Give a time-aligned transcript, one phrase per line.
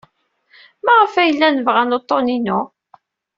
[0.85, 2.59] Maɣef ay llan bɣan uḍḍun-inu?